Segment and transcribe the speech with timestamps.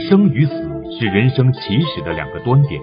[0.00, 0.52] 生与死
[0.98, 2.80] 是人生起始的两个端点，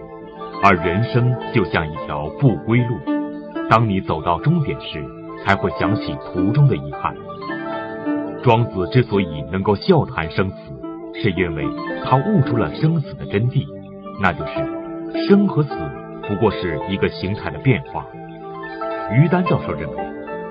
[0.63, 2.95] 而人生就像一条不归路。
[3.69, 5.03] 当你走到终点时，
[5.43, 7.15] 才会想起途中的遗憾。
[8.43, 10.55] 庄子之所以能够笑谈生死，
[11.21, 11.65] 是因为
[12.05, 13.65] 他悟出了生死的真谛，
[14.21, 15.69] 那就是生和死
[16.27, 18.05] 不过是一个形态的变化。
[19.13, 19.97] 于丹教授认为，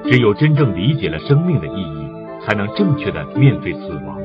[0.04, 2.10] 只有真正理解了生命的意义，
[2.42, 4.20] 才能正确的面对死亡。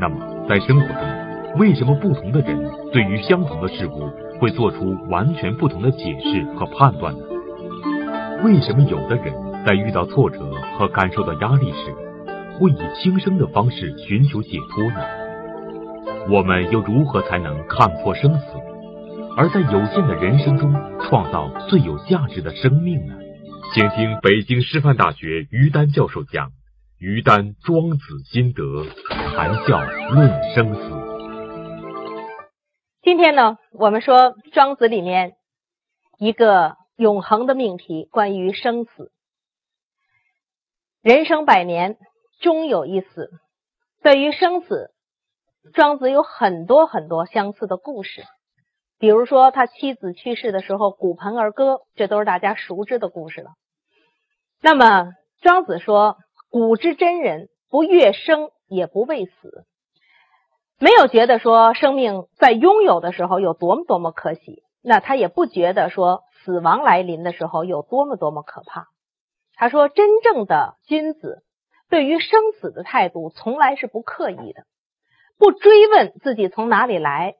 [0.00, 0.16] 那么，
[0.48, 1.07] 在生活中，
[1.56, 7.20] 为什么不同的人对于相同的事物会做出完全不同的解释和判断呢？
[8.44, 9.34] 为什么有的人
[9.66, 10.38] 在遇到挫折
[10.78, 11.92] 和感受到压力时，
[12.58, 15.00] 会以轻生的方式寻求解脱呢？
[16.30, 18.46] 我们又如何才能看破生死，
[19.36, 20.72] 而在有限的人生中
[21.08, 23.14] 创造最有价值的生命呢？
[23.74, 26.48] 请听北京师范大学于丹教授讲
[26.98, 28.62] 《于丹庄子心得》，
[29.36, 31.07] 谈笑论生死。
[33.08, 35.36] 今天呢，我们说庄子里面
[36.18, 39.10] 一个永恒的命题，关于生死。
[41.00, 41.96] 人生百年。
[42.42, 43.30] 终有一死。
[44.02, 44.90] 对于生死，
[45.72, 48.24] 庄子有很多很多相似的故事。
[48.98, 53.52] 比如说，他妻子去世的时候，骨盆而歌，这都是大家熟知的故事了。
[54.60, 56.18] 那么，庄子说
[56.50, 59.64] ：“古之真人，不悦生，也不畏死。”
[60.80, 68.86] 没有觉得说生命在拥有的时候有多么多么可喜，那他也不觉得说死亡来临的时候有多么多么可怕。
[69.56, 71.42] 他说：“真正的君子。”
[71.90, 74.66] 对于生死的态度，从来是不刻意的，
[75.38, 77.36] 不追问自己从哪里来，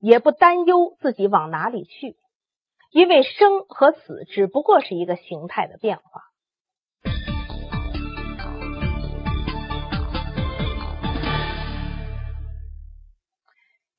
[0.00, 2.16] 也不担忧自己往哪里去，
[2.90, 6.22] 因为生和死只不过是一个形态的变化。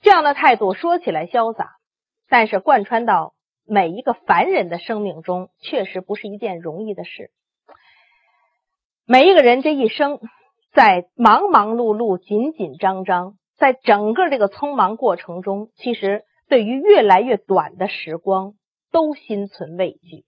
[0.06, 1.78] 这样的态度说起来潇洒，
[2.30, 3.34] 但是贯穿到
[3.66, 7.32] 每一个凡人的生命中，确实不是一件容易的事。
[9.08, 10.20] 每一个人这一生，
[10.74, 18.54] 在忙忙碌碌、紧紧张张，在整个这个匆忙过程中，其实对于越来越短的时光
[18.92, 20.24] 都心存畏惧。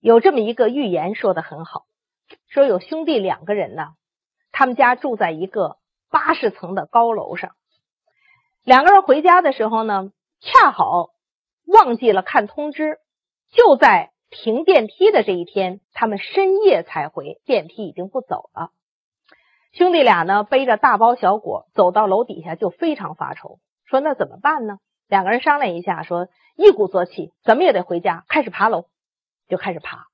[0.00, 1.82] 有这么一个寓言说的很好，
[2.48, 3.88] 说有兄弟两个人呢，
[4.50, 5.76] 他们家住在一个
[6.10, 7.54] 八十层的高楼上，
[8.64, 11.10] 两个人回家的时候呢，恰好
[11.66, 12.98] 忘记了看通知，
[13.50, 14.10] 就在。
[14.34, 18.70] 停电梯的这一天，他们深夜才回，电梯已经不走了。
[19.72, 28.86] 兄弟俩呢，背着大包小裹走到楼底下，就非常发愁，说：“那怎么办呢？”两个人商量一下，说：“一鼓作气，怎么也得回家。”开始爬楼，
[29.48, 30.06] 就开始爬。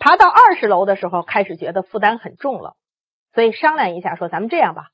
[0.00, 2.74] 爬到二十楼的时候，开始觉得负担很重了，
[3.32, 4.88] 所以商量一下，说：“咱们这样吧，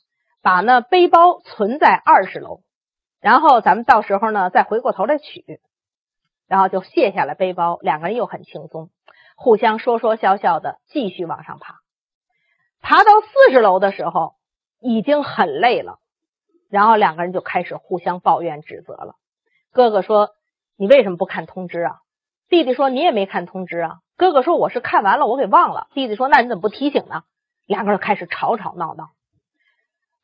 [0.47, 2.61] 把那背包存在二十楼，
[3.21, 5.45] 然后咱们到时候呢，再回过头来取。”
[6.47, 8.91] 然后就卸下了背包，两个人又很轻松，
[9.37, 11.81] 互相说说笑笑的继续往上爬。
[12.81, 14.37] 爬到四十楼的时候，
[14.79, 15.99] 已经很累了，
[16.71, 19.17] 然后两个人就开始互相抱怨指责了。
[19.73, 20.31] 哥哥说
[20.79, 21.97] ：“你为什么不看通知啊？”
[22.49, 27.25] 弟弟说：“你也没看通知啊。”哥哥说：“我是看完了，我给忘了。”弟弟说：“那你怎么不提醒呢？”
[27.67, 29.09] 两个人开始吵吵闹闹，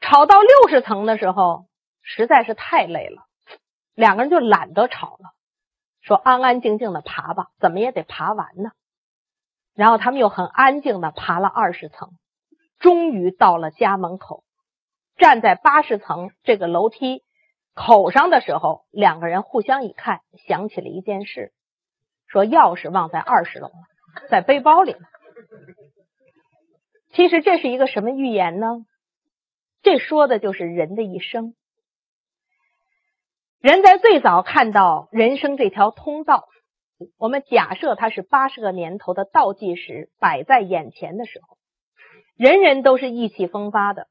[0.02, 1.66] 吵到六十层的时候，
[2.02, 3.22] 实在是太累了，
[3.94, 5.30] 两个人就懒得吵了。
[6.00, 8.72] 说安安静静的爬吧，怎么也得爬完呢。
[9.74, 12.10] 然后他们又很安静的爬了二十层，
[12.78, 14.44] 终于到了家门口。
[15.16, 17.22] 站在八十层这个楼梯
[17.74, 21.52] 口上的时候，两个人互相一看，想起了一件事，
[22.26, 25.06] 说钥匙忘在二十楼了，在背包里呢。
[27.12, 28.84] 其实这是一个什么寓言呢？
[29.82, 31.54] 这说的就是人的一生。
[33.60, 36.48] 人在最早看到人生这条通道，
[37.18, 41.58] 我们假设它是八十个年头的倒计时摆在眼前的时候，
[42.36, 44.08] 人人都是意气风发的。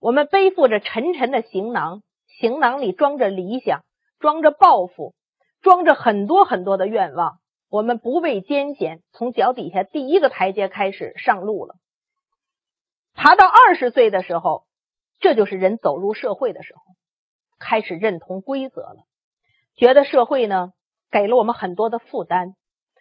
[0.00, 3.82] 我们背负着沉沉的行囊，行囊里装着理想，
[4.20, 5.14] 装着抱负，
[5.60, 7.40] 装着很多很多的愿望。
[7.68, 11.74] 我们不畏艰险，从脚底下第一个台阶开始上路了。
[13.12, 14.67] 爬到二十岁的时候，
[15.20, 16.82] 这就是人走入社会的时候。
[17.60, 19.04] 开始认同规则了，
[19.74, 20.72] 觉得社会呢
[21.10, 22.54] 给了我们很多的负担，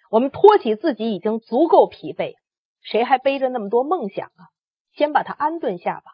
[0.10, 2.34] 我们托起自己已经足够疲惫，
[2.82, 4.50] 谁还背着那么多梦想啊？
[4.94, 6.14] 先把它安顿下吧，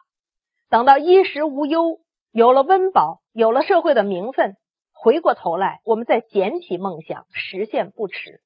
[0.68, 2.00] 等到衣食无忧，
[2.32, 4.58] 有了温饱，有了社会的名分，
[4.92, 8.42] 回过头来我们再捡起梦想，实现不迟。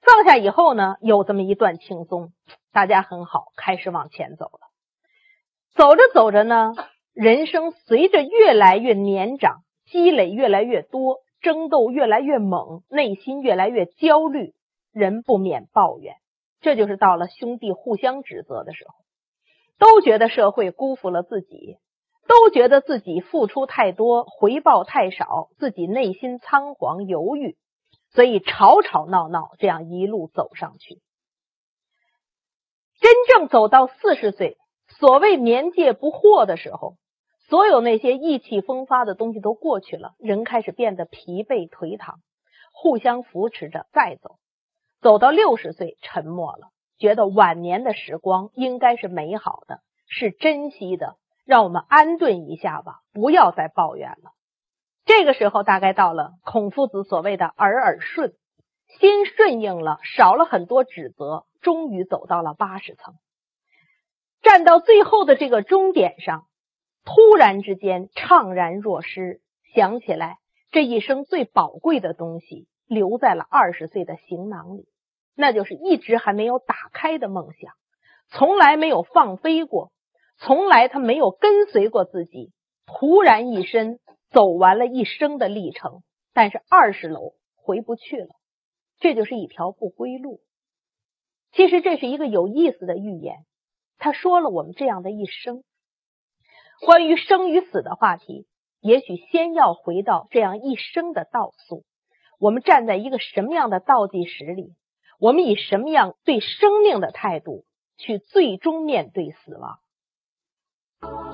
[0.00, 2.32] 放下以后呢，有这么一段轻松，
[2.72, 4.65] 大家很好，开始往前走了。
[5.76, 6.72] 走着走着呢。
[7.12, 14.54] 人生随着越来越年长，积累越来越多，争斗越来越猛，内心越来越焦虑，
[14.92, 16.16] 人不免抱怨。
[16.60, 18.94] 这就是到了兄弟互相指责的时候，
[19.78, 21.78] 都觉得社会辜负了自己，
[22.26, 27.56] 都觉得自己付出太多，回报太少，自己内心仓皇犹豫，
[28.10, 31.00] 所以吵吵闹闹，这样一路走上去。
[33.00, 34.56] 真正走到四十岁，
[34.98, 36.96] 所谓年届不惑的时候。
[37.48, 42.16] 所有那些意气风发的东西都过去了，人开始变得疲惫颓唐，
[42.72, 44.40] 互相扶持着再走，
[45.00, 49.78] 走到六十岁沉默了，觉得晚年的时光应该是美好的，
[50.08, 51.14] 是珍惜的，
[51.44, 54.32] 让我们安顿一下吧，不要再抱怨了。
[55.04, 58.32] 这个时候大概到了孔夫子所谓的耳耳顺，
[58.98, 63.14] 心顺应了，少了很多指责，终于走到了八十层，
[64.48, 66.46] 站到最后的这个终点上。
[67.04, 69.40] 突然之间怅然若失，
[69.74, 70.38] 想起来
[70.70, 74.88] 这一生最宝贵的东西留在了二十岁的行囊里，
[75.34, 77.72] 那就是一直还没有打开的梦想，
[78.28, 79.92] 从来没有放飞过，
[80.36, 82.52] 从来他没有跟随过自己，
[82.86, 84.00] 突然一身
[84.30, 86.02] 走完了一生的历程，
[86.32, 88.34] 但是二十楼回不去了，
[88.98, 90.40] 这就是一条不归路。
[91.52, 93.45] 其实这是一个有意思的预言，
[93.98, 95.62] 他说了我们这样的一生。
[96.84, 98.46] 关于生与死的话题，
[98.80, 101.84] 也许先要回到这样一生的倒数。
[102.38, 104.74] 我们站在一个什么样的倒计时里？
[105.18, 107.64] 我们以什么样对生命的态度
[107.96, 109.78] 去最终面对死亡？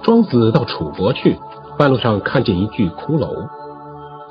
[0.04, 1.36] 庄子到楚国去，
[1.76, 3.48] 半路上看见一具骷髅。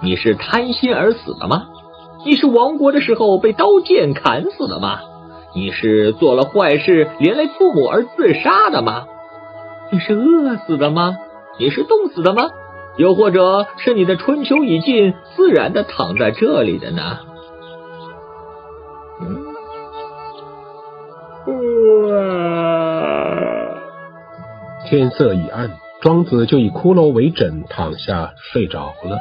[0.02, 1.68] 你是贪心而死的吗？
[2.26, 5.02] 你是亡国的时候被刀剑砍死的吗？
[5.54, 9.06] 你是做了坏事连累父母而自杀的吗？
[9.92, 11.18] 你是饿死的吗？
[11.60, 12.44] 你是冻死的吗？
[12.98, 17.20] 又或者是你的春秋已尽，自然的躺在这里的呢？
[24.90, 25.72] 天色已暗，
[26.02, 29.20] 庄子就以骷髅为枕，躺下睡着了。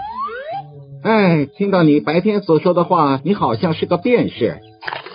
[1.03, 4.59] 哎，听到你白天所说的话，你好像是个辩士。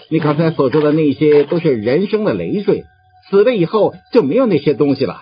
[0.09, 2.85] 你刚才所说的那些都是人生的累赘，
[3.29, 5.21] 死了以后就没有那些东西了。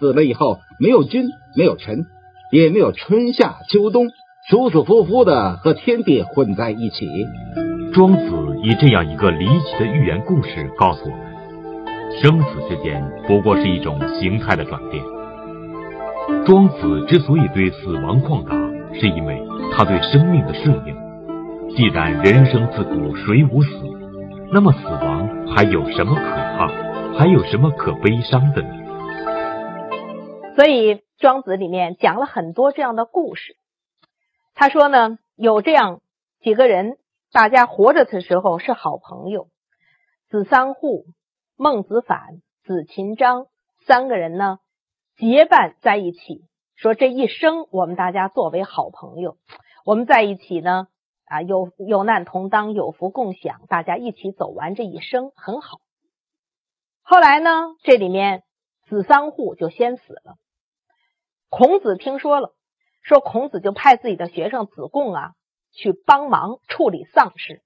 [0.00, 2.06] 死了以后，没有君，没有臣，
[2.50, 4.08] 也没有春夏秋冬，
[4.48, 7.08] 舒舒服服的和天地混在一起。
[7.92, 15.00] 庄子以这样一个离奇的寓言故事告诉我们：生死之间不过是一种形态的转变。
[16.44, 18.56] 庄子之所以对死亡旷达，
[18.98, 19.40] 是因为
[19.72, 21.03] 他对生命的顺应。
[21.76, 23.68] 既然人生自古谁无死，
[24.52, 26.68] 那么死亡还有什么可怕，
[27.18, 28.68] 还有什么可悲伤的呢？
[30.54, 33.56] 所以庄子里面讲了很多这样的故事。
[34.54, 36.00] 他说呢，有这样
[36.40, 36.96] 几个人，
[37.32, 39.48] 大家活着的时候是好朋友，
[40.28, 41.06] 子桑户、
[41.56, 43.46] 孟子反、子秦章
[43.84, 44.58] 三个人呢
[45.16, 46.44] 结伴在一起，
[46.76, 49.38] 说这一生我们大家作为好朋友，
[49.84, 50.86] 我们在一起呢
[51.26, 55.78] 啊有有难同当，有福共享，大家一起走完这一生很好。
[57.02, 57.50] 后来呢，
[57.82, 58.42] 这里面
[58.88, 60.36] 子桑户就先死了。
[61.50, 62.54] 孔子听说了，
[63.02, 65.32] 说孔子就派自己的学生子贡啊
[65.72, 67.62] 去帮忙处理丧事。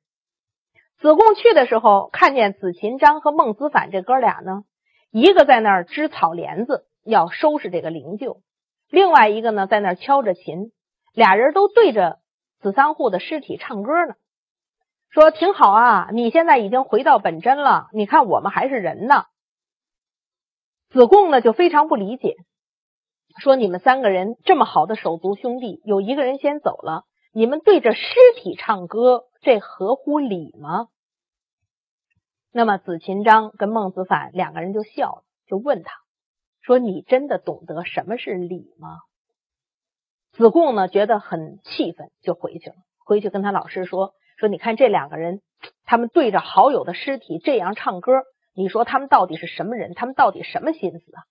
[0.98, 4.64] 子贡去的时候，看见子秦章和孟子反这哥俩呢，
[5.10, 8.40] 一个在那儿织草帘子，要收拾这个灵柩；
[8.90, 10.72] 另外一个呢，在那儿敲着琴，
[11.14, 12.18] 俩人都对着
[12.60, 14.14] 子桑户的尸体唱歌呢，
[15.10, 19.24] 说挺好啊，你现在已经回到本真了，你看我们还是人呢。
[20.88, 22.36] 子贡呢就非常不理解。
[23.38, 30.88] 说你们三个人这么好的手足兄弟，有一个人先走了，你们对着尸体唱歌，这合乎礼吗？
[32.50, 35.92] 那么子秦章跟孟子反两个人就笑了，就问他
[36.62, 38.96] 说：“你真的懂得什么是礼吗？”
[40.38, 45.42] 子贡呢觉得很气愤，就回去了，回去跟他老师说：“说你看这两个人，
[45.84, 48.22] 他们对着好友的尸体这样唱歌，
[48.54, 49.94] 你说他们到底是什么人？
[49.94, 51.26] 他们到底什么心思啊？”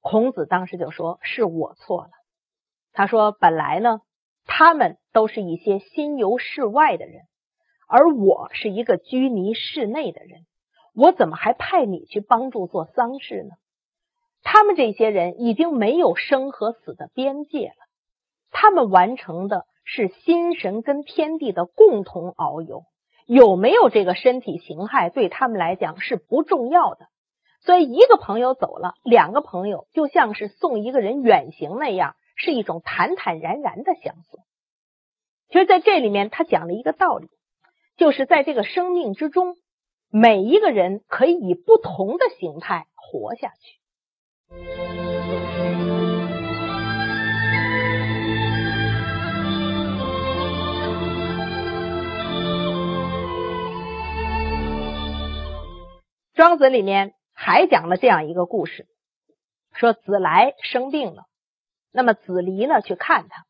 [0.00, 2.10] 孔子当时就说：“是我错了。”
[2.94, 4.00] 他说：“本来呢，
[4.46, 7.24] 他们都是一些心游世外的人，
[7.86, 10.46] 而我是一个拘泥室内的人，
[10.94, 13.50] 我怎么还派你去帮助做丧事呢？
[14.48, 17.74] 他们这些人已经没有生和死的边界了，
[18.52, 22.84] 他们完成的是心神跟天地的共同遨游，
[23.26, 27.08] 有没有这个身体形骸对他们来讲是不重要的。”
[27.60, 34.44] 所以一个朋友走了，两个朋友就像是送一个人远行那样，是一种坦坦然然的相送。
[35.48, 37.26] 其实，在这里面，他讲了一个道理，
[37.96, 39.56] 就是在这个生命之中，
[40.08, 43.80] 每一个人可以以不同的形态活下去。
[56.34, 58.86] 庄子里面还讲了这样一个故事，
[59.74, 61.24] 说子来生病了，
[61.90, 63.46] 那么子离呢去看他，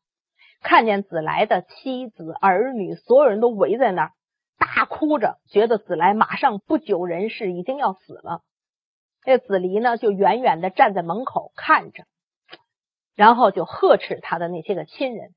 [0.61, 4.11] 看见子来的妻子儿女，所有人都围在那儿
[4.57, 8.41] 大哭着，觉得子来马上不久人世，已经要死了。
[9.27, 12.05] 这子离呢就远远的站在门口看着，
[13.13, 15.35] 然后就呵斥他的那些个亲人，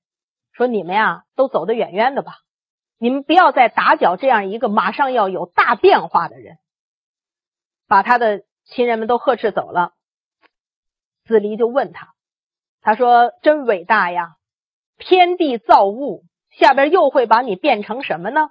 [0.52, 2.36] 说：“你们呀都走得远远的吧，
[2.98, 6.58] 你们不要再打搅这样一个马上要有大变化的人。”
[7.88, 9.94] 把他的亲人们都呵斥走了，
[11.24, 12.14] 子离就问他，
[12.82, 14.36] 他说：“真伟大呀！
[14.98, 18.50] 天地造物，下边又会把你变成什么呢？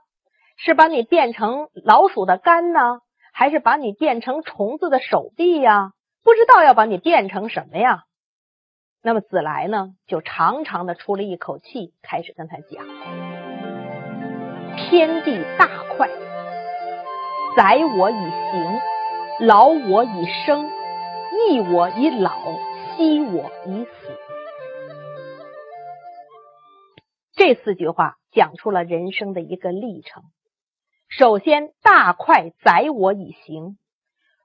[0.58, 3.00] 是把你变成老鼠的肝呢，
[3.40, 5.94] 还是把你变成虫子的手臂呀？
[6.26, 8.04] 不知道要把你变成什么呀？”
[9.02, 12.86] 那么子来呢，就长长的出了一口气，开始跟他讲
[14.76, 16.10] ：“天地大快，
[17.56, 18.80] 载我以行。”
[19.48, 20.70] 劳我以生，
[21.48, 22.34] 益我以老，
[22.98, 24.18] 息我以死。
[27.32, 30.24] 这四句话讲出了人生的一个历程。
[31.10, 33.78] 首先，大快载我以行，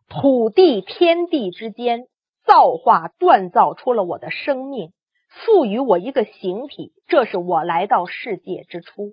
[0.08, 2.06] 土地天地之间
[2.42, 4.92] 造化锻造出了我的生命，
[5.28, 9.12] 赋予我一个形体，这是我来到世界之初。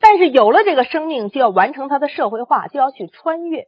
[0.00, 3.66] 但是有了这个生命，就要完成它的社会化，就要去穿越。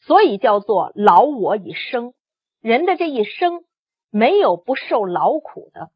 [0.00, 2.14] 所以叫做劳我以生，
[2.60, 3.64] 人的这一生
[4.10, 5.90] 没有不受劳苦的，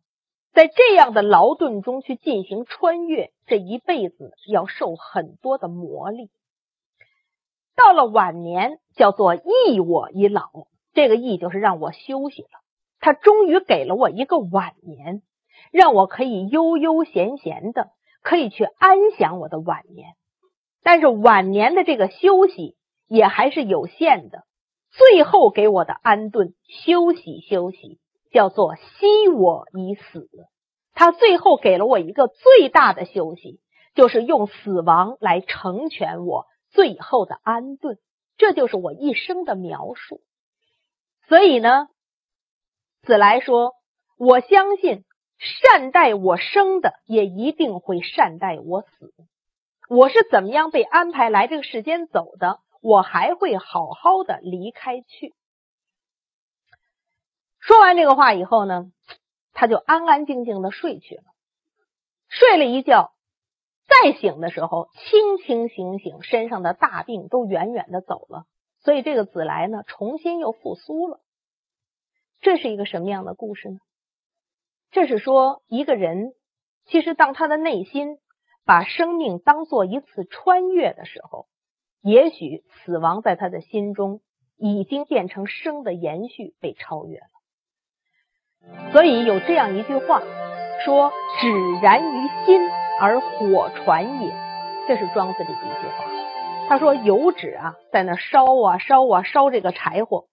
[0.56, 6.30] 在这样的劳顿中去进行穿越，这一辈子要受很多的磨砺。
[7.76, 10.48] 到了晚年，叫做益我以老，
[10.94, 12.48] 这个益就是让我休息了。
[13.00, 15.20] 他终于给了我一个晚年，
[15.72, 17.90] 让我可以悠悠闲闲的，
[18.22, 20.14] 可以去安享我的晚年。
[20.82, 22.76] 但是晚年的这个休息。
[23.08, 24.42] 也还是有限的，
[24.90, 30.28] 最后给我的安顿休息休息，叫做惜我已死。
[30.94, 33.60] 他最后给了我一个最大的休息，
[33.94, 37.98] 就是用死亡来成全我最后的安顿。
[38.38, 40.20] 这就是我一生的描述。
[41.28, 41.88] 所以呢，
[43.02, 43.72] 子来说，
[44.18, 45.04] 我相信
[45.38, 49.12] 善待我生的，也一定会善待我死。
[49.88, 52.60] 我是怎么样被安排来这个世间走的？
[52.82, 55.34] 我还会好好的离开去。
[57.66, 58.92] 说完这个话以后呢，
[59.52, 61.24] 他就安安静静的睡去了。
[62.28, 63.12] 睡了一觉，
[63.88, 68.46] 再醒的时候，清清醒醒，身上的大病都远远的走了。
[68.78, 71.18] 所以这个子来呢，重新又复苏了。
[72.40, 73.78] 这是一个什么样的故事呢？
[74.92, 76.34] 这是说一个人，
[76.84, 78.18] 其实当他的内心
[78.64, 81.48] 把生命当做一次穿越的时候。
[82.00, 84.20] 也许死亡在他的心中
[84.56, 87.26] 已经变成生的延续，被超越了。
[88.92, 90.22] 所以有这样一句话
[90.84, 91.48] 说：“止
[91.82, 92.60] 燃于心
[93.00, 94.34] 而火传也。”
[94.88, 96.04] 这是庄子里的一句话。
[96.68, 100.26] 他说：“油脂啊，在那烧啊烧啊烧这个柴火，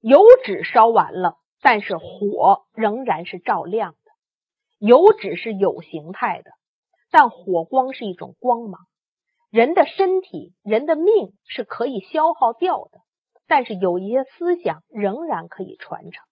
[0.00, 3.96] 油脂烧完了，但是火仍然是照亮的。
[4.78, 6.50] 油脂是有形态的，
[7.10, 8.80] 但火光是一种光芒。”
[9.50, 12.98] 人的身体、人的命是可以消耗掉的，
[13.46, 16.24] 但是有一些思想仍然可以传承。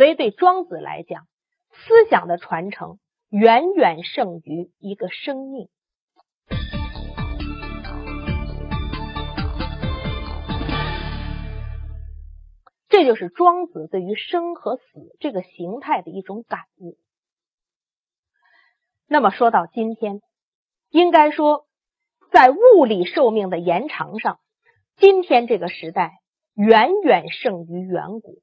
[0.00, 1.26] 所以，对庄子来讲，
[1.72, 5.68] 思想的传承远远胜于一个生命。
[12.88, 14.82] 这就是庄子对于生和死
[15.20, 16.96] 这个形态的一种感悟。
[19.06, 20.22] 那么，说到今天，
[20.88, 21.66] 应该说。
[22.32, 24.38] 在物理寿命的延长上，
[24.96, 26.12] 今天这个时代
[26.54, 28.40] 远远胜于远古。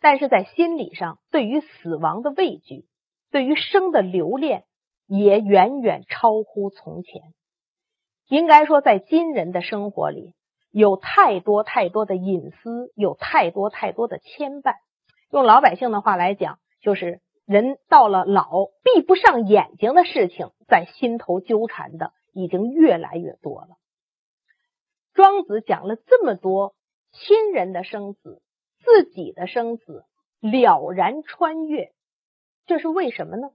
[0.00, 2.86] 但是在心理上，对于死亡的畏惧，
[3.30, 4.64] 对于生的留恋，
[5.06, 7.22] 也远远超乎从前。
[8.28, 10.34] 应该说，在今人的生活里，
[10.70, 14.74] 有太多太多的隐私，有太多太多的牵绊。
[15.30, 22.12] 用老百姓的话来讲，就是人到了老，闭不上眼睛的事情，在心头纠缠的。
[22.32, 23.70] 已经越来越多了。
[25.14, 26.76] 庄子讲了这么多
[27.10, 28.40] 亲人的生死、
[28.84, 30.04] 自己的生死
[30.40, 31.90] 了然穿越。
[32.66, 33.50] 这是为什么呢？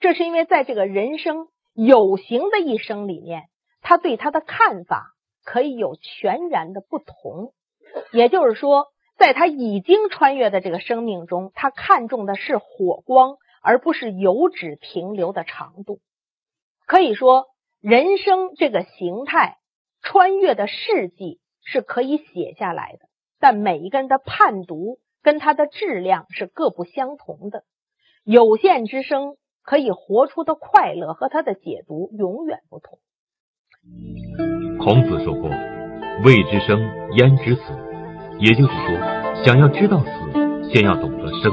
[0.00, 3.44] 这是因为在这个人生有形的一生里面，
[3.82, 7.52] 他对他的看法可以有全然的不同。
[8.12, 8.86] 也就是说，
[9.18, 16.00] 在他已经穿越的这个生命中，他看重的是火光，而不是油脂停留的长度。
[16.86, 17.46] 可以说，
[17.80, 19.58] 人生这个形态
[20.00, 23.08] 穿越的事迹是可以写下来的，
[23.40, 27.64] 但每一个人的判读跟他的质量是各不相同的。
[28.22, 32.98] 有限之生可以活出的快乐和他的解读永远不同。
[34.78, 35.50] 孔子说过。
[36.22, 36.78] 未知生，
[37.16, 37.62] 焉知死？
[38.40, 40.10] 也就是说，想要知道死，
[40.70, 41.50] 先要懂得生。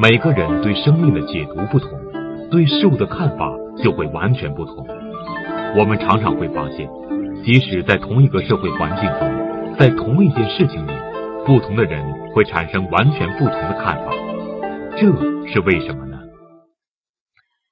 [0.00, 1.90] 每个人对生命的解读不同，
[2.52, 4.86] 对事物的看法就会完全不同。
[5.76, 6.88] 我们常常会发现，
[7.44, 9.28] 即使在同一个社会环境中，
[9.78, 10.90] 在同一件事情里，
[11.46, 14.10] 不同的人会产生完全不同的看法。
[14.96, 15.06] 这
[15.52, 16.18] 是为什么呢？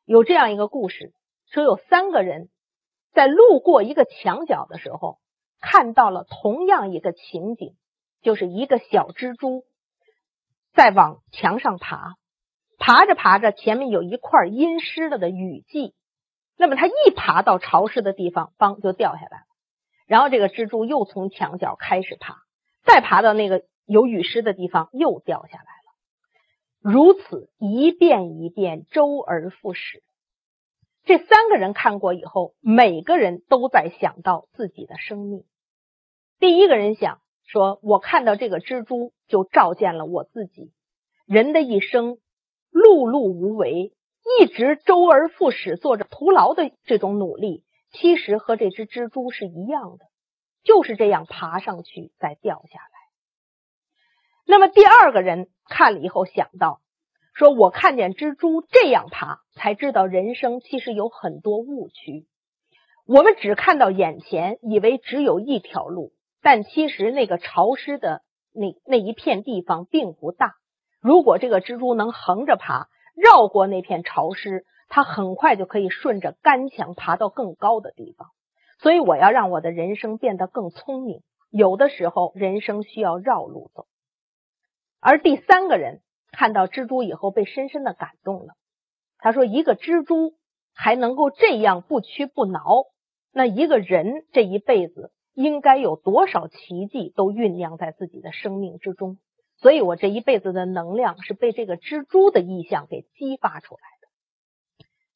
[0.05, 1.13] 有这样一个故事，
[1.51, 2.49] 说有三个人
[3.13, 5.19] 在路过一个墙角的时候。
[5.59, 7.75] 看到了同样一个情景，
[8.21, 9.65] 就是一个小蜘蛛
[10.75, 12.15] 在往墙上爬，
[12.79, 15.95] 爬着爬着，前面有一块阴湿了的雨迹，
[16.57, 19.45] 那么它一爬到潮湿的地方，邦就掉下来了。
[20.07, 22.37] 然后这个蜘蛛又从墙角开始爬，
[22.85, 26.93] 再爬到那个有雨湿的地方，又掉下来了。
[26.93, 30.03] 如此一遍一遍，周而复始。
[31.05, 35.45] 这三个人看过以后，每个人都在想到自己的生命。
[36.39, 40.73] 第一个人想说：“我看到这个蜘蛛，就照见了我自己。
[41.25, 42.19] 人的一生
[42.73, 43.93] 碌碌无为，
[44.41, 47.65] 一直周而复始，做着徒劳的这种努力，
[47.99, 50.05] 其实和这只蜘蛛是一样的，
[50.63, 52.97] 就是这样爬上去再掉下来。”
[54.47, 56.81] 那么第二个人看了以后想到。
[57.39, 62.27] 说：“我看见蜘蛛这样爬，才知道人生其实有很多误区。
[63.07, 68.23] 我们只看到眼前，以为只有一条路，但其实那个潮湿的
[68.55, 70.55] 那那一片地方并不大。
[70.99, 78.29] 如果这个蜘蛛能横着爬，绕过那片潮湿，他很快就可以顺着干墙爬到更高的地方。
[78.79, 81.23] 所以，我要让我的人生变得更聪明。
[81.51, 83.87] 有的时候，人生需要绕路走。
[85.01, 86.01] 而第三个人。”
[86.33, 88.57] 看到蜘蛛以后，被深深的感动了。
[89.17, 90.35] 他说：“一个蜘蛛
[90.75, 92.85] 还能够这样不屈不挠，
[93.33, 99.17] 那一个人这一辈子应该有多少奇迹都酝酿在自己的生命之中。
[99.57, 103.81] 所以，我这一辈子的能量是被这个蜘蛛的意象给激发出来。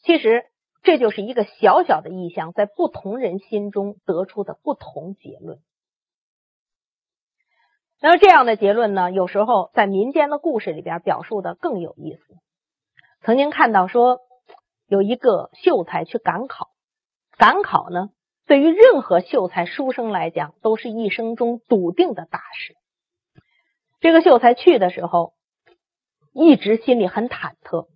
[0.02, 0.46] 其实，
[0.82, 5.60] 这就是一个小小的意象，在不同人心中得出的不同结论。”
[8.02, 12.38] 那么这样的结论呢，有时候在民间的故事里边表述的更有意思。
[13.20, 14.20] 曾经看到说，
[14.86, 16.70] 有一个秀才去赶考，
[17.36, 18.08] 赶考呢，
[18.46, 22.74] 对于任何秀才书生来讲，都是一生中笃定的大事。
[24.00, 25.34] 这个秀才去的时候，
[26.32, 27.88] 一直心里很忐忑，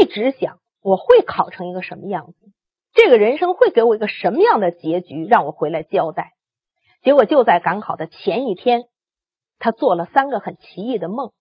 [0.00, 2.52] 一直想我会考成一个什么样子，
[2.92, 6.34] 这个人生会给我一个什么样的结局，让我回来交代。
[7.02, 8.84] 结果就在赶考的前一天。
[9.58, 11.32] 他做了三个很奇异的梦。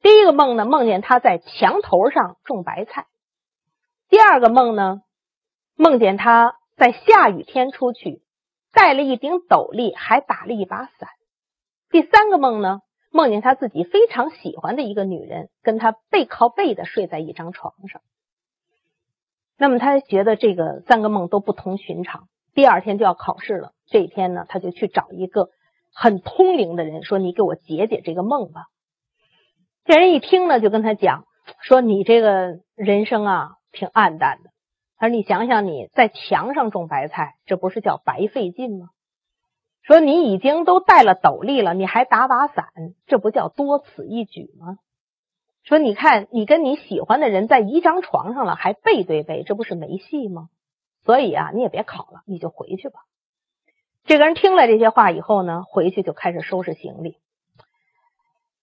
[0.00, 3.08] 第一个梦呢，梦见他在墙头上种白菜；
[4.08, 5.02] 第二个梦呢，
[5.76, 8.22] 梦见他在下雨天出去，
[8.72, 11.08] 带了一顶斗笠，还打了一把伞；
[11.90, 12.80] 第三个梦呢，
[13.10, 18.00] 梦见他自己非常喜欢的一个女人，跟他背靠背的睡在一张床上。
[19.62, 22.26] 那么他觉得这个三个梦都不同寻常。
[22.52, 25.50] 第二天就要考试了，这一天呢，他就去找一个。
[25.94, 28.62] 很通灵的人说：“你给我解解这个梦吧。”
[29.86, 31.26] 这人一听呢，就跟他讲
[31.60, 34.50] 说：“你这个人生啊，挺暗淡的。
[34.96, 38.88] 他说：你想想，你在墙上种白菜，这不是叫白费劲吗？
[39.82, 42.66] 说你已经都戴了斗笠了，你还打把伞，
[43.06, 44.78] 这不叫多此一举吗？
[45.64, 50.48] 说你看，你跟你喜欢的人在一张床上了，还背对背，这不是没戏吗？
[51.04, 53.00] 所以啊，你也别考了，你就回去吧。”
[54.04, 57.18] 这个人听了这些话以后呢，回去就开始收拾行李。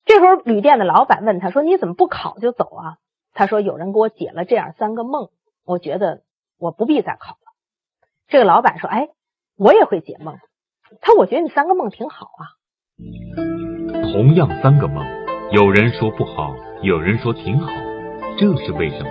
[0.05, 2.97] 这时候，旅店的老板问他说：“你怎么不考就走啊？”
[3.33, 5.29] 他说：“有人给我解了这样三个梦，
[5.65, 6.23] 我觉得
[6.57, 7.39] 我不必再考了。”
[8.27, 9.09] 这个老板说：“哎，
[9.55, 10.37] 我也会解梦。”
[11.01, 12.43] 他我觉得你三个梦挺好啊。
[14.11, 15.05] 同样三个梦，
[15.51, 17.69] 有人说不好，有人说挺好，
[18.37, 19.09] 这是为什么？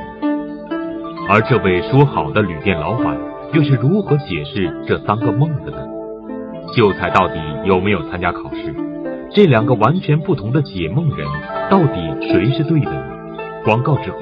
[1.29, 3.15] 而这位说好的旅店老板
[3.53, 5.87] 又是如何解释这三个梦的呢？
[6.75, 8.75] 秀才到底有没有参加考试？
[9.31, 11.29] 这两个完全不同的解梦人，
[11.71, 13.17] 到底谁是对的呢？
[13.65, 14.19] 广告之后，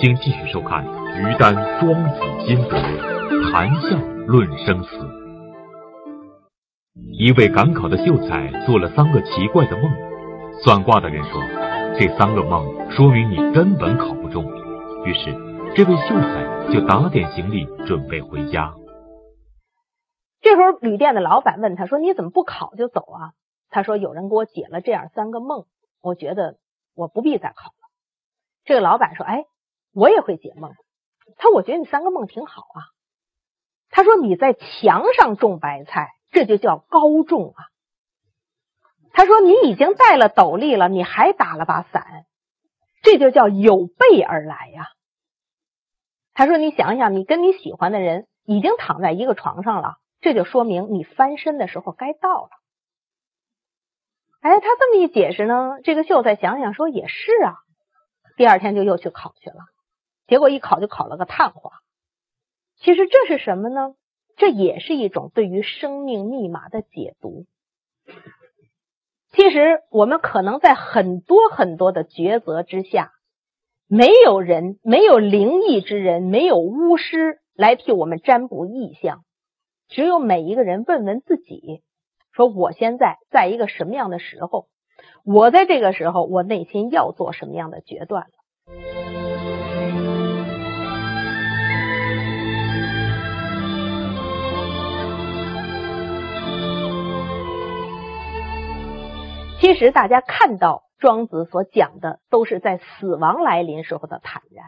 [0.00, 2.80] 请继续收看于丹庄子心得，
[3.52, 4.88] 谈笑论生死。
[7.18, 9.90] 一位赶考的秀才做了三个奇怪的梦，
[10.64, 11.42] 算卦的人说，
[11.98, 14.44] 这三个梦说明你根本考不中。
[15.06, 15.32] 于是，
[15.74, 18.74] 这位秀才就打点行李准备回家。
[20.42, 23.32] 这时候，旅店的老板问他说：“你怎么不考就走啊？”
[23.70, 25.64] 他说：“有人给我解了这样三个梦，
[26.02, 26.58] 我觉得
[26.94, 27.88] 我不必再考了。”
[28.66, 29.46] 这个老板说：“哎，
[29.94, 30.72] 我也会解梦。”
[31.38, 32.92] 他我觉得你三个梦挺好啊。
[33.88, 37.64] 他说：“你在墙上种白菜，这就叫高中啊。”
[39.16, 42.26] 他说：“你已经戴了斗笠了，你还打了把伞，
[43.02, 44.90] 这就叫有备而来呀。”
[46.34, 52.50] 他说：“你想想，你跟你喜欢的人已经躺在一个床上了，这就说明你翻身的时候该到了。”
[54.42, 57.54] 哎，他这么一解释呢，这个秀才想想说也是啊。
[58.36, 59.60] 第二天就又去考去了，
[60.26, 61.70] 结果一考就考了个探花。
[62.76, 63.94] 其实这是什么呢？
[64.36, 67.46] 这也是一种对于生命密码的解读。
[69.36, 73.12] 其实我们可能在很多很多的抉择之下，
[73.86, 79.24] 没有人，没有灵异之人，没有巫师来替我们占卜异象，
[79.88, 81.82] 只有每一个人问问自己。
[82.32, 84.68] 说我现在在一个什么样的时候？
[85.22, 88.26] 我在这个时候，我内心要做什么样的决断？
[99.60, 104.64] 其实大家看到庄子所讲的，都是在死亡来临时候的坦然。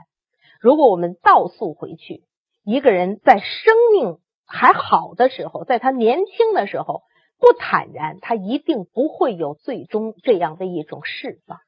[0.60, 2.24] 如果我们倒溯回去，
[2.64, 7.02] 一个人在生命还好的时候，在他年轻的时候。
[7.40, 11.60] 不坦然，他一定不会有最终这样的一种释放。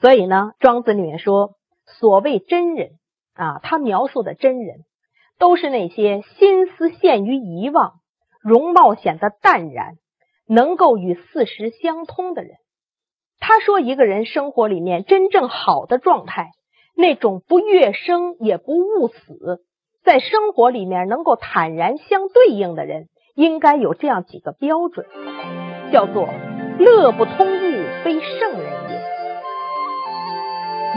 [0.00, 1.56] 所以呢，庄子里面说，
[1.86, 3.00] 所谓真人
[3.34, 4.84] 啊，他描述的真人，
[5.40, 7.94] 都是那些心思陷于遗忘，
[8.40, 9.96] 容貌显得淡然，
[10.46, 12.52] 能够与四时相通的人。
[13.40, 16.50] 他说，一个人生活里面真正好的状态，
[16.96, 19.64] 那种不悦生也不恶死，
[20.04, 23.08] 在生活里面能够坦然相对应的人。
[23.34, 25.06] 应该有这样几个标准，
[25.90, 26.28] 叫做
[26.78, 29.00] 乐不通物，非圣人也；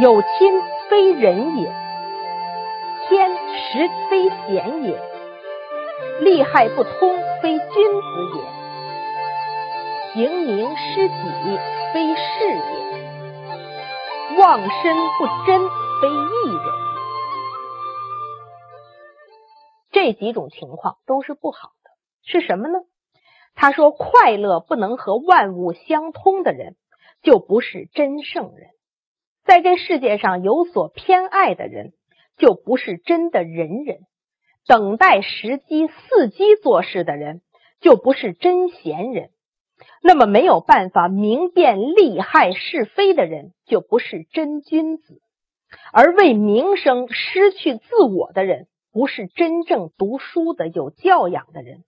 [0.04, 1.70] 有亲非人也；
[3.08, 4.98] 天时非贤也；
[6.26, 7.70] 利害不通，非君子
[8.36, 8.42] 也；
[10.16, 11.14] 平民失己，
[11.94, 12.64] 非士也；
[14.40, 15.60] 忘身不真，
[16.00, 16.66] 非义人。
[19.92, 21.92] 这几种情况都是不好的。
[22.24, 22.80] 是什么呢？
[23.56, 26.78] 他说：“快乐不能和万物相通的人，
[27.22, 28.70] 就不是真圣人；
[29.44, 31.92] 在这世界上有所偏爱的人，
[32.38, 33.98] 就不是真的仁人；
[34.66, 37.42] 等待时机、伺机做事的人，
[37.82, 39.32] 就不是真贤人；
[40.02, 45.16] 那么没有办法明辨利害是非的人，就不是真君子；
[45.92, 51.84] 而为名声失去自我的人，不是真正读书的、有教养的人。”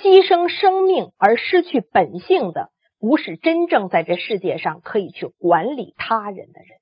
[0.00, 6.78] 牺牲生命而失去本性的，不是真正在这世界上可以去管理他人的人。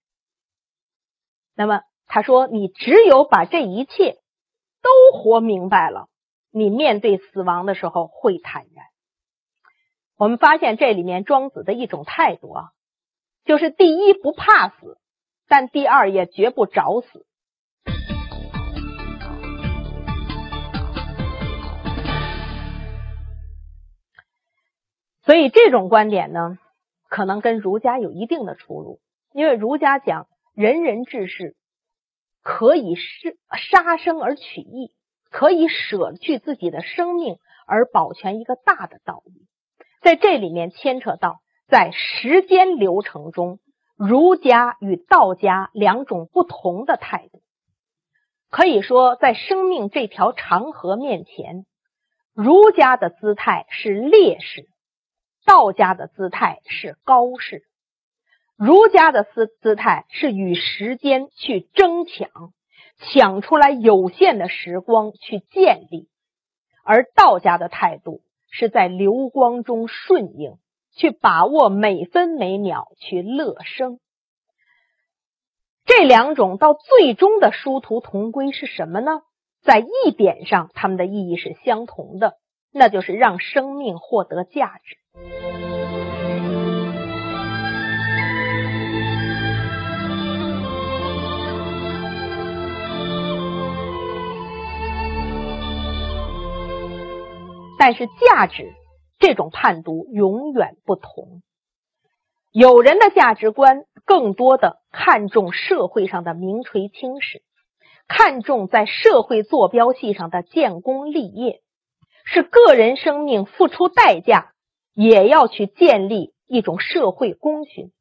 [1.56, 4.18] 那么他说：“你只有把这一切
[4.82, 6.08] 都活明白了，
[6.52, 8.84] 你面对死亡的时候会坦然。”
[10.20, 12.64] 我们发现这里面庄子的一种态度啊，
[13.46, 14.98] 就是第一不怕死，
[15.48, 17.24] 但第二也绝不找死。
[25.22, 26.58] 所以这种观点呢，
[27.08, 29.00] 可能跟儒家有一定的出入。
[29.32, 31.56] 因为儒家讲仁人志士
[32.42, 33.38] 可以是
[33.72, 34.92] 杀生而取义，
[35.30, 39.46] 可以舍去自己的生命而保全一个大的道义。
[40.00, 43.58] 在这里面牵扯到在时间流程中，
[43.96, 47.42] 儒家与道家两种不同的态度。
[48.50, 51.66] 可以说，在生命这条长河面前，
[52.34, 54.68] 儒家的姿态是烈士。
[55.46, 57.62] 道家的姿态是高士，
[58.56, 62.30] 儒家的姿姿态是与时间去争抢，
[62.98, 66.08] 抢出来有限的时光去建立；
[66.84, 70.58] 而道家的态度是在流光中顺应，
[70.92, 73.98] 去把握每分每秒去乐生。
[75.86, 79.22] 这两种到最终的殊途同归是什么呢？
[79.62, 82.34] 在一点上，它们的意义是相同的，
[82.72, 85.69] 那就是让生命获得价值。
[97.80, 98.74] 但是价值
[99.18, 101.40] 这种判读永远不同。
[102.52, 107.42] 有人的价值观更多的看重社会上的名垂青史，
[108.06, 111.62] 看重在社会坐标系上的建功立业，
[112.26, 114.52] 是个人生命付出代价
[114.92, 117.92] 也要去建立一种社会公循。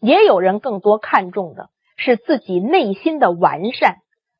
[0.00, 3.98] 也有人更多看重的是自己内心的完善、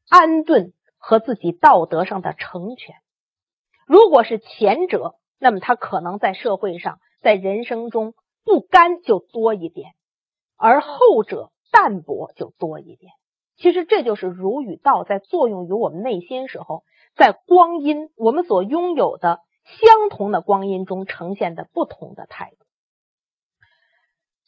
[0.08, 2.96] 安顿和自己道德上的成全。
[3.86, 9.92] 如果是前者，那么他可能在社会上、在人生中不甘就多一点；
[10.56, 13.12] 而后者淡泊就多一点。
[13.56, 16.82] 其实这就是儒与道在作用于我们内心时候，
[17.14, 22.56] 在光阴我们所拥有的相同的光阴中呈现的不同的态度。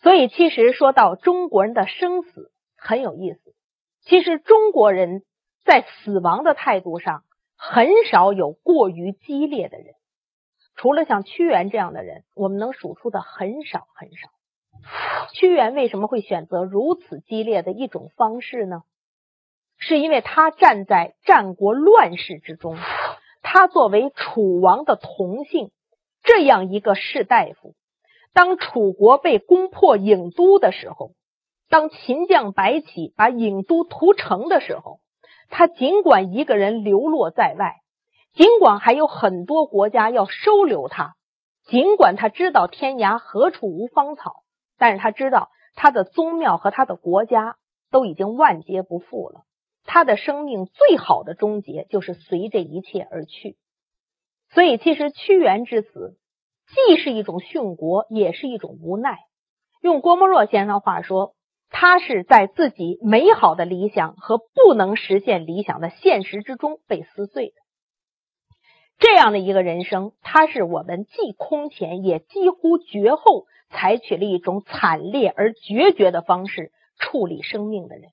[0.03, 3.55] 所以，其实说到中国人的生死很有意思。
[4.03, 5.23] 其实中国人
[5.65, 7.25] 在死亡的态度上
[7.57, 9.95] 很少有过于激烈的人，
[10.77, 14.29] 除了像屈原这样的人，我们能数出的很少很少。
[15.33, 18.83] 屈原为什么会选择如此激烈的一种方式呢？
[19.79, 22.77] 是因为他站在战国乱世之中，
[23.43, 25.71] 他作为楚王的同姓
[26.23, 27.75] 这样一个士大夫。
[28.33, 31.13] 当楚国被攻破郢都的时候，
[31.69, 35.01] 当秦将白起把郢都屠城的时候，
[35.49, 37.77] 他尽管一个人流落在外，
[38.35, 41.15] 尽管还有很多国家要收留他，
[41.65, 44.43] 尽管他知道天涯何处无芳草，
[44.79, 47.57] 但是他知道他的宗庙和他的国家
[47.91, 49.43] 都已经万劫不复了，
[49.85, 53.57] 他的生命最好的终结就是随这一切而去。
[54.51, 56.17] 所以，其实屈原之死。
[56.69, 59.19] 既是一种殉国，也是一种无奈。
[59.81, 61.36] 用郭沫若先生话说，
[61.71, 67.55] 他是在自己美好的理想和不能实现理想的现实之中被撕碎的。
[68.99, 78.11] 这样的一个人生，他是我们既空前也几乎绝后，采取了一种惨烈而决绝的方式处理生命的人。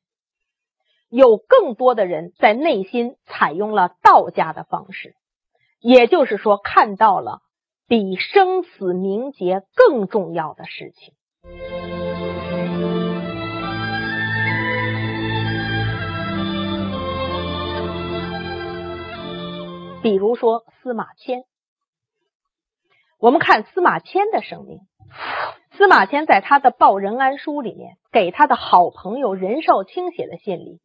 [1.10, 5.16] 有更多的人在内心采用了道家的方式，
[5.80, 7.42] 也就是说，看到了。
[7.86, 11.13] 比生死名节更重要的事情，
[20.04, 21.46] 比如说司马迁。
[23.20, 24.80] 我们看司马迁的生命，
[25.78, 30.82] 司马迁在他的《报任安书》里面，给他的好朋友任少卿写的信里，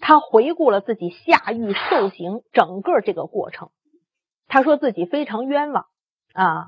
[0.00, 3.70] 他回顾了自己下狱受刑整个这个过程。
[4.46, 5.86] 他说自己非常冤枉。
[6.32, 6.66] 啊，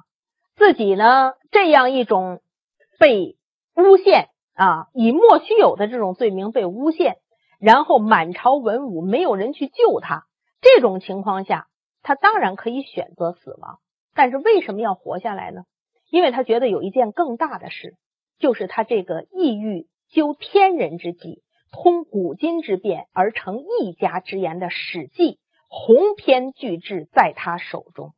[0.56, 2.40] 自己呢这样一种
[2.98, 3.36] 被
[3.74, 7.18] 诬陷啊，以莫须有的这种罪名被诬陷，
[7.60, 10.26] 然后满朝文武没有人去救他，
[10.60, 11.68] 这种情况下，
[12.02, 13.78] 他当然可以选择死亡。
[14.14, 15.62] 但是为什么要活下来呢？
[16.10, 17.96] 因为他觉得有一件更大的事，
[18.38, 25.34] 就是他这个意欲究天人之际，通古今之变而成一家之言的《史记》
[25.68, 28.12] 鸿篇巨制在他手中。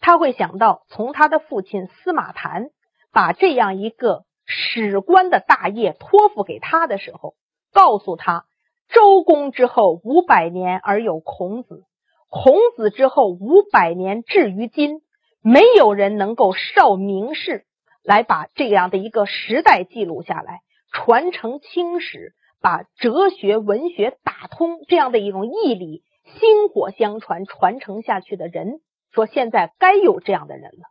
[0.00, 2.70] 他会想到，从他的父亲司马谈
[3.12, 7.34] 把这样一个史官的大业托付给他的时候，
[7.72, 8.46] 告诉他：
[8.88, 11.84] 周公之后五百年而有孔子，
[12.28, 15.00] 孔子之后五百年至于今，
[15.42, 17.64] 没有人能够少明士
[18.02, 20.60] 来把这样的一个时代记录下来，
[20.92, 28.80] 传承青史，把哲学文学打通这样的一种义理薪火相传传承下去的人。
[29.12, 30.82] 说现在该有这样的人了，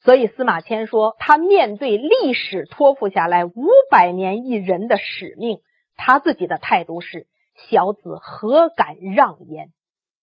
[0.00, 3.52] 所以司马迁说，他面对历史托付下来五
[3.90, 5.58] 百年一人的使命，
[5.96, 7.26] 他自己的态度是：
[7.68, 9.68] 小子何敢让焉？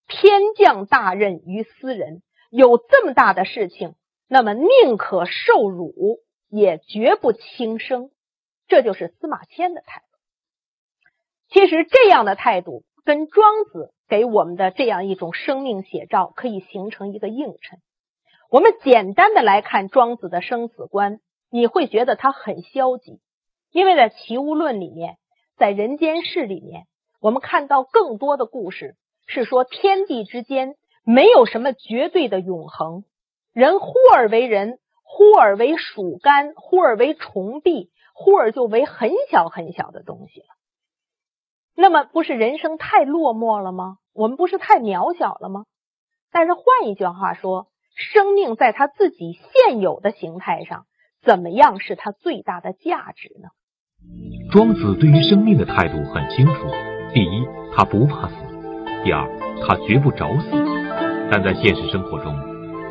[0.10, 3.95] 天降大任于斯人，有这么大的事情，
[4.28, 6.19] 那么宁可受辱，
[6.50, 8.12] 也绝不轻生。
[8.67, 10.06] 这就是司马迁的态度。
[11.48, 13.93] 其实这样的态度跟庄子。
[14.10, 17.78] 给我们的这样一种生命写照，可以形成一个映衬。
[18.50, 21.19] 我们简单的来看庄子的生死观，
[21.52, 23.19] 你会觉得他很消极，
[23.69, 25.17] 因为在《齐物论》里面，
[25.58, 26.88] 在《人间世》里面，
[27.22, 28.95] 我们看到更多的故事
[29.32, 30.74] 是说天地之间
[31.06, 33.04] 没有什么绝对的永恒，
[33.54, 40.48] 人忽而为人，忽而为鼠干，忽而为虫壁，忽而就为很小很小的东西了。
[41.76, 43.98] 那么不是人生太落寞了吗？
[44.13, 45.65] 我们不是太渺小了吗？
[46.32, 50.88] 但是换一句话说，生命在它自己现有的形态上，
[51.22, 53.50] 怎么样是它最大的价值呢？
[54.52, 56.68] 庄子对于生命的态度很清楚：
[57.13, 58.36] 第一，他不怕死；
[59.03, 59.27] 第二，
[59.65, 60.49] 他绝不找死。
[61.31, 62.35] 但在现实生活中，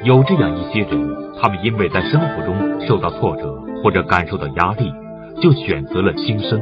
[0.04, 4.92] 有这样一些人，他们因为在生活中受到挫折或者感受到压力，
[5.40, 6.60] 就选择了轻生。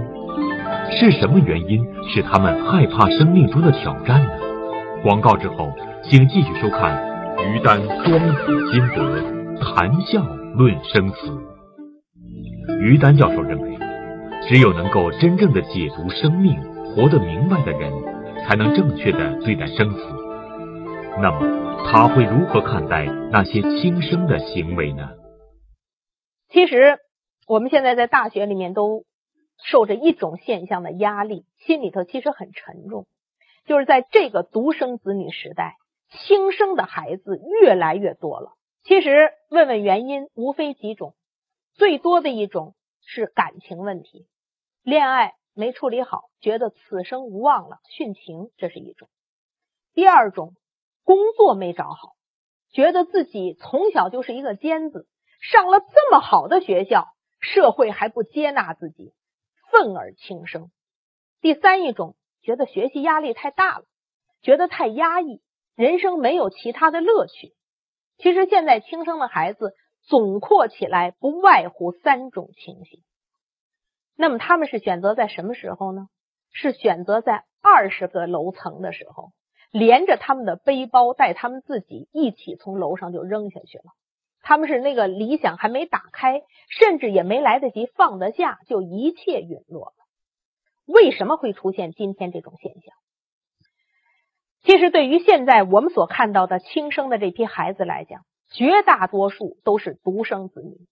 [0.91, 4.31] 是什么原因使他们害怕生命中的挑战呢？
[5.03, 5.69] 广告之后，
[6.03, 6.97] 请继续收看
[7.53, 9.23] 于丹双子心得
[9.61, 11.31] 谈笑论生死。
[12.81, 13.79] 于丹教授认为，
[14.49, 17.93] 只有能够真正的解读生命、活得明白的人，
[18.47, 19.99] 才能正确的对待生死。
[21.21, 25.11] 那么，他会如何看待那些轻生的行为呢？
[26.49, 26.99] 其实，
[27.47, 29.05] 我们现在在大学里面都。
[29.65, 33.07] 受着一种现象的压力，心里头其实很沉重。
[33.65, 35.77] 就是在这个独生子女时代，
[36.11, 38.51] 轻生的孩子越来越多了。
[38.85, 41.15] 其实问问原因，无非几种。
[41.73, 44.27] 最多的一种是感情问题，
[44.83, 49.09] 恋爱没处理好，觉得此生无望了，殉情，这是一种。
[49.95, 50.53] 第二种，
[51.03, 52.13] 工作没找好，
[52.71, 55.09] 觉得自己从小就是一个尖子，
[55.41, 57.09] 上了这么好的学校，
[57.41, 59.15] 社会还不接纳自己。
[59.73, 60.71] 愤而轻生。
[61.41, 63.87] 第三一种，觉得学习压力太大了，
[64.43, 65.41] 觉得太压抑，
[65.75, 67.55] 人生没有其他的乐趣。
[68.19, 73.03] 其实现在轻生的孩子总括起来不外乎三种情形。
[74.17, 76.09] 那么他们是选择在什么时候呢？
[76.53, 79.33] 是选择在二十个楼层的时候，
[79.71, 83.85] 连着他们的背包带他们自己一起从楼上就扔下去了。
[84.41, 89.93] 他们是那个理想还没打开，甚至也没来得及放得下，就一切陨落了。
[90.87, 92.95] 为什么会出现今天这种现象？
[94.63, 100.87] 其实，对于现在我们所看到的轻生的这批孩子来讲，绝大多数都是独生子女。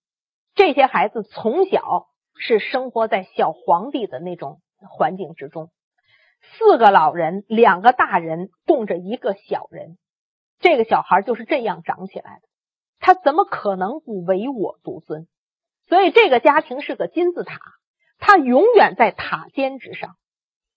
[0.54, 5.70] 这些孩子从小是生活在小皇帝的那种环境之中，
[6.40, 9.98] 四个老人，两个大人，供着一个小人，
[10.60, 12.48] 这个小孩就是这样长起来的。
[12.98, 15.26] 他怎么可能不唯我独尊？
[15.88, 17.60] 所以这个家庭是个金字塔，
[18.18, 20.16] 他永远在塔尖之上。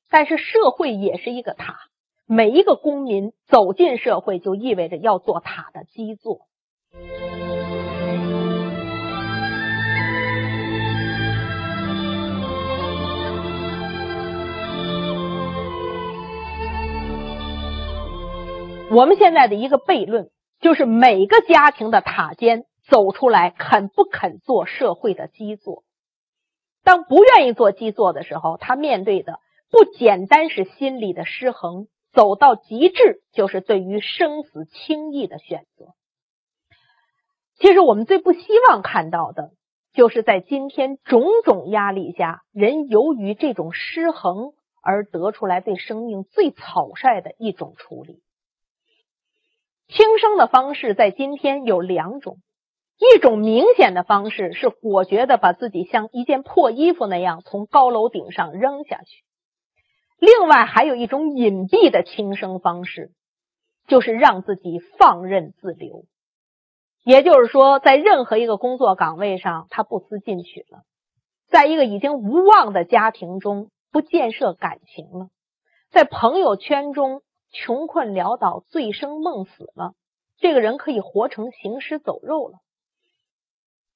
[0.10, 1.78] 但是社会也是一个塔，
[2.26, 6.48] 每一个公民走进社会，就意味着要做塔的基座。
[18.90, 20.30] 我们现在的一个悖论。
[20.60, 25.84] 就是每个家庭的塔尖走出来，肯不肯做社会的基座？
[26.84, 35.94] 当不愿意做基座的时候，他面对的不简单是心理的失衡，走到极致就是对于生死轻易的选择。
[37.60, 39.52] 其实我们最不希望看到的，
[39.94, 48.24] 就是在今天种种压力下，人由于这种失衡而得出来对生命最草率的一种处理。
[49.88, 52.40] 轻生的方式在今天有两种，
[52.98, 59.24] 一种明显的方式是果决的把自己像一件破衣服那样从高楼顶上扔下去；
[60.20, 63.12] 另外还有一种隐蔽的轻生方式，
[63.88, 66.04] 就是让自己放任自流。
[67.06, 70.80] 也就是说，在任何一个工作岗位上，他不思进取了；
[71.48, 75.28] 在一个已经无望的家庭中，不建设感情了；
[75.90, 77.22] 在朋友圈中。
[77.52, 79.94] 穷困潦倒、醉生梦死了，
[80.38, 82.60] 这个人可以活成行尸走肉了。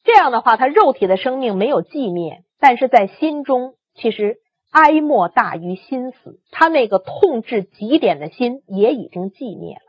[0.04, 4.38] 这样的话，他肉体的生命没有寂灭，但是在心中，其实
[4.72, 6.40] 哀莫大于心死。
[6.50, 9.82] 他那个痛至极点的心也已经寂灭了。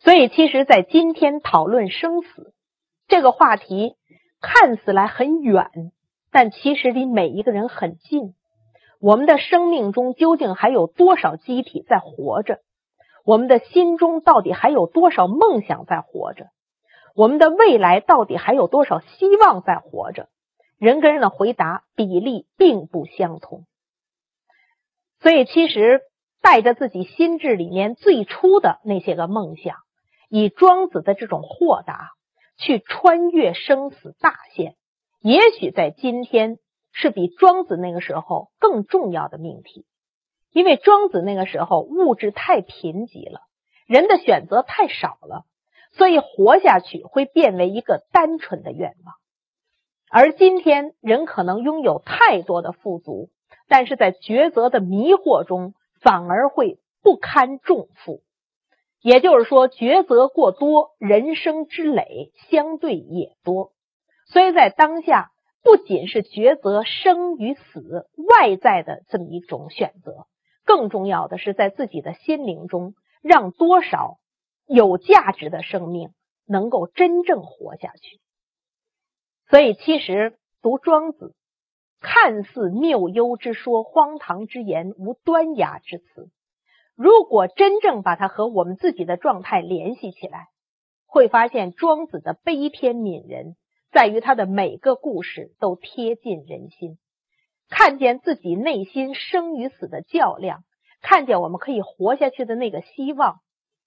[0.00, 2.54] 所以，其实，在今天讨论生死
[3.08, 3.96] 这个话题，
[4.40, 5.70] 看似来很远，
[6.30, 8.34] 但其实离每一个人很近。
[9.00, 12.60] 我们的生命中究竟还有多少机体在活着？
[13.24, 16.46] 我们的心中到底还有多少梦想在活着？
[17.14, 20.28] 我们的未来到底还有多少希望在活着？
[20.78, 23.66] 人跟人的回答比例并不相同。
[25.20, 26.00] 所以，其实
[26.42, 29.76] 带着自己心智里面最初的那些个梦想，
[30.28, 32.10] 以庄子的这种豁达
[32.56, 34.74] 去穿越生死大限，
[35.20, 36.58] 也许在今天。
[36.92, 39.86] 是比庄子那个时候更重要的命题，
[40.50, 43.40] 因为庄子那个时候物质太贫瘠了，
[43.86, 45.44] 人的选择太少了，
[45.92, 49.14] 所以活下去会变为一个单纯的愿望。
[50.10, 53.30] 而今天人可能拥有太多的富足，
[53.68, 58.22] 但是在抉择的迷惑中反而会不堪重负。
[59.00, 63.70] 也就是说，抉择过多，人生之累相对也多。
[64.26, 65.30] 所以在当下。
[65.62, 70.26] 不仅是抉择生与死外在的这么一种选择，
[70.64, 74.18] 更重要的是在自己的心灵中，让多少
[74.66, 76.10] 有价值的生命
[76.46, 78.20] 能够真正活下去。
[79.48, 81.34] 所以，其实读庄子，
[82.00, 86.30] 看似谬幽之说、荒唐之言、无端雅之词，
[86.94, 90.48] 如果真正把它和我们自己的状态联系起来，
[91.06, 93.56] 会发现庄子的悲天悯人，
[93.90, 96.98] 在于他的每个故事都贴近人心，
[97.70, 100.64] 看见自己内心生与死的较量，
[101.00, 103.36] 看见我们可以活下去的那个希望。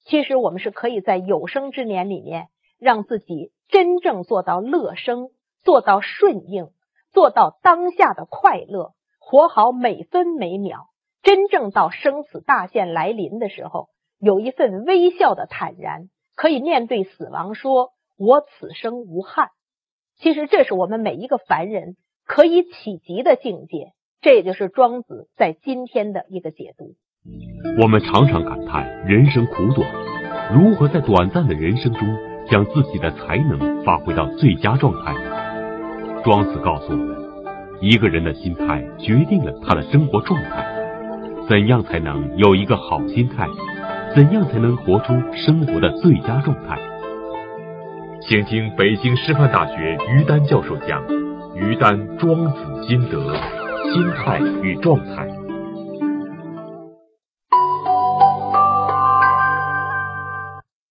[0.04, 2.48] 其实我们是可以在有生之年里面，
[2.80, 5.30] 让自己真正做到乐生，
[5.64, 6.70] 做到顺应，
[7.12, 10.88] 做到当下的快乐，活好每分每秒。
[11.22, 19.50] 真正到生死大限来临的时候，有一份微笑的坦然，可以面对死亡，说我此生无憾。
[20.22, 21.96] 其实这是我们每一个凡人
[22.26, 23.94] 可以企及的境界。
[24.22, 26.94] 这也就是庄子在今天的一个解读。
[27.82, 29.90] 我们常常感叹人生苦短，
[30.54, 32.02] 如何在短暂的人生中
[32.48, 35.16] 将自己的才能发挥到最佳状态？
[36.24, 37.18] 庄子告诉我们，
[37.82, 40.64] 一个人的心态决定了他的生活状态。
[41.50, 43.48] 怎样才能有一个好心态？
[44.14, 46.78] 怎样才能活出生活的最佳状态？
[48.22, 51.04] 请听北京师范大学于丹教授讲
[51.56, 53.18] 《于丹庄子心得：
[53.92, 55.28] 心态与状态》。